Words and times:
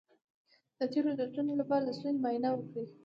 د 0.79 0.79
تیرولو 0.91 1.17
د 1.19 1.21
ستونزې 1.31 1.55
لپاره 1.61 1.83
د 1.85 1.89
ستوني 1.97 2.17
معاینه 2.21 2.49
وکړئ 2.51 2.85